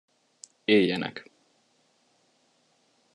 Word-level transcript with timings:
Éljenek! 0.65 1.23